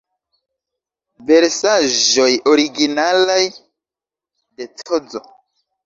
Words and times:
Versaĵoj 1.27 2.27
originalaj 2.55 3.41
de 3.57 4.73
Cz. 4.77 5.25